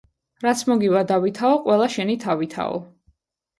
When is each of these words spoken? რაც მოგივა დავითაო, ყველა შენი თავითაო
რაც 0.45 0.63
მოგივა 0.69 1.03
დავითაო, 1.11 1.61
ყველა 1.67 1.91
შენი 1.99 2.19
თავითაო 2.27 2.83